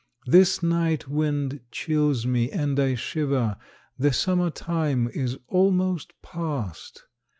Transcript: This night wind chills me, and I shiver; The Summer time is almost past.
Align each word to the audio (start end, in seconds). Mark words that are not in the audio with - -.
This 0.25 0.63
night 0.63 1.07
wind 1.07 1.59
chills 1.71 2.25
me, 2.25 2.49
and 2.49 2.79
I 2.79 2.95
shiver; 2.95 3.57
The 3.99 4.11
Summer 4.11 4.49
time 4.49 5.07
is 5.13 5.37
almost 5.47 6.13
past. 6.23 7.05